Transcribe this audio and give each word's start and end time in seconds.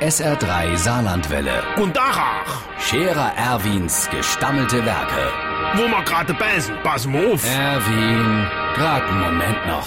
SR3 0.00 0.76
Saarlandwelle. 0.76 1.62
Und 1.76 1.96
Dachach, 1.96 2.62
Scherer 2.78 3.32
Erwins 3.36 4.08
gestammelte 4.10 4.84
Werke. 4.84 5.32
wo 5.74 5.88
wir 5.88 6.02
gerade 6.04 6.34
beißen, 6.34 6.74
pass 6.82 7.06
mal 7.06 7.32
auf. 7.32 7.42
Erwin, 7.44 8.46
grad 8.74 9.02
einen 9.04 9.20
Moment 9.20 9.66
noch. 9.66 9.86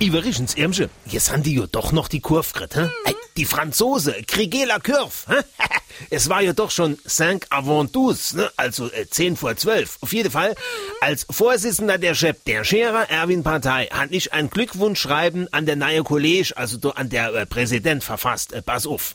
Iverichens 0.00 0.54
Irmsche, 0.54 0.90
jetzt 1.06 1.32
haben 1.32 1.42
die 1.42 1.54
ja 1.54 1.66
doch 1.70 1.92
noch 1.92 2.08
die 2.08 2.20
Kurve 2.20 2.52
gekriegt, 2.52 2.76
hä? 2.76 2.90
Ey, 3.04 3.14
die 3.36 3.44
Franzose, 3.44 4.14
kriege 4.26 4.66
la 4.66 4.78
Kurve, 4.78 5.12
hä? 5.28 5.36
Es 6.10 6.28
war 6.28 6.42
ja 6.42 6.52
doch 6.52 6.70
schon 6.70 6.98
cinq 7.06 7.46
avant 7.50 7.92
tous, 7.92 8.34
ne? 8.34 8.50
also 8.56 8.90
äh, 8.90 9.06
10 9.08 9.36
vor 9.36 9.56
12. 9.56 9.98
Auf 10.00 10.12
jeden 10.12 10.30
Fall, 10.30 10.54
als 11.00 11.26
Vorsitzender 11.30 11.98
der 11.98 12.14
Chef 12.14 12.36
der 12.46 12.64
Scherer 12.64 13.08
Erwin 13.10 13.42
Partei 13.42 13.86
hat 13.86 14.08
ich 14.10 14.32
ein 14.32 14.50
Glückwunschschreiben 14.50 15.52
an 15.52 15.66
der 15.66 15.76
neue 15.76 16.02
College, 16.02 16.52
also 16.56 16.78
an 16.92 17.08
der 17.08 17.34
äh, 17.34 17.46
Präsident 17.46 18.04
verfasst. 18.04 18.52
Äh, 18.52 18.62
pass 18.62 18.86
auf. 18.86 19.14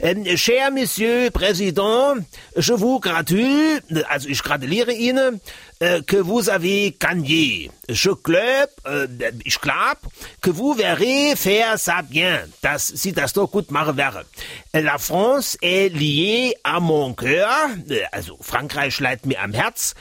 Ähm, 0.00 0.24
cher 0.36 0.70
Monsieur 0.70 1.30
Président, 1.30 2.16
je 2.54 2.78
vous 2.78 3.00
gratule, 3.00 3.82
also 4.08 4.28
ich 4.28 4.42
gratuliere 4.42 4.92
Ihnen, 4.92 5.40
äh, 5.78 6.02
que 6.02 6.16
vous 6.16 6.48
avez 6.48 6.96
gagné. 6.98 7.70
Je 7.88 8.10
glaube, 8.22 8.72
äh, 8.84 9.32
ich 9.44 9.60
glaub, 9.60 9.98
que 10.40 10.50
vous 10.50 10.74
verrez 10.74 11.36
faire 11.36 11.78
ça 11.78 12.02
bien, 12.02 12.40
dass 12.62 12.88
Sie 12.88 13.12
das 13.12 13.32
doch 13.32 13.50
gut 13.50 13.70
machen 13.70 13.96
werden. 13.96 14.24
La 14.72 14.98
France 14.98 15.56
est 15.60 15.92
liée 16.06 16.54
à 16.62 16.80
mon 16.80 17.14
cœur, 17.14 17.48
äh, 17.90 18.02
also 18.12 18.38
Frankreich 18.40 19.00
leidet 19.00 19.26
mir 19.26 19.40
am 19.42 19.52
Herz, 19.52 19.94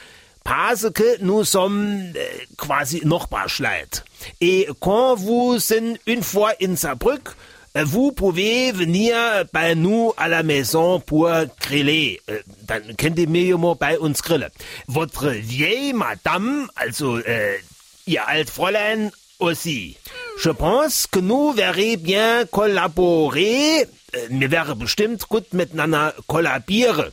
parce 0.44 0.92
que 0.94 1.22
nous 1.22 1.44
sommes 1.44 2.14
äh, 2.16 2.46
quasi 2.58 3.02
Nachbarschleit. 3.04 4.04
Et 4.40 4.68
quand 4.80 5.16
vous 5.16 5.60
sind 5.60 5.98
une 6.06 6.24
fois 6.24 6.54
in 6.62 6.76
Saarbrück, 6.76 7.36
äh, 7.74 7.84
Vous 7.84 8.14
pouvez 8.14 8.72
venir 8.72 9.16
bei 9.52 9.76
nous 9.76 10.14
à 10.16 10.30
la 10.30 10.44
maison 10.44 11.02
pour 11.02 11.30
griller. 11.60 12.22
Dann 12.68 12.96
könnt 12.96 13.20
ihr 13.20 13.28
mir 13.28 13.44
ja 13.44 13.58
mal 13.58 13.76
bei 13.76 14.00
uns 14.00 14.24
grillen. 14.24 14.50
Votre 14.88 15.32
vieille 15.32 15.94
madame, 15.94 16.70
also 16.76 17.18
äh, 17.18 17.58
ihr 18.06 18.26
alt 18.28 18.50
Fräulein 18.50 19.12
aussi. 19.40 19.98
Je 20.38 20.50
pense 20.50 21.08
que 21.08 21.20
nous 21.20 21.54
verrons 21.54 21.98
bien 21.98 22.46
collaborer. 22.52 23.88
Wir 24.30 24.52
werden 24.52 24.78
bestimmt 24.80 25.28
gut 25.28 25.54
miteinander 25.54 26.14
kollabieren. 26.28 27.12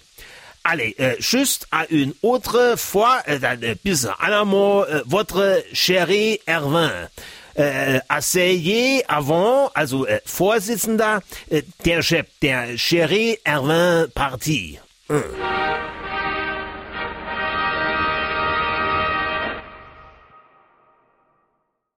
Allez, 0.65 0.95
euh, 1.01 1.17
juste 1.19 1.67
à 1.73 1.87
une 1.91 2.15
autre 2.23 2.75
fois, 2.77 3.21
euh, 3.29 3.39
euh, 3.43 3.75
bis 3.85 4.07
à 4.07 4.45
mot, 4.45 4.85
euh, 4.85 5.03
votre 5.07 5.63
chéri 5.73 6.39
Erwin. 6.47 7.09
Äh, 7.55 8.01
asseyez 8.09 9.05
avant, 9.09 9.71
also 9.75 10.07
äh, 10.07 10.21
Vorsitzender, 10.25 11.21
äh, 11.51 11.63
der 11.85 12.03
Chef 12.03 12.27
der 12.41 12.79
Chéri 12.79 13.39
Erwin 13.45 14.09
Partie. 14.15 14.79
Hm. 15.09 15.72